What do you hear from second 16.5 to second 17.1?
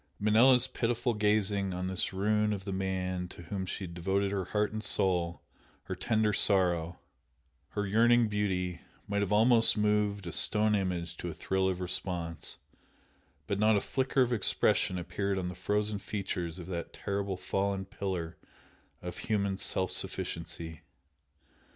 of that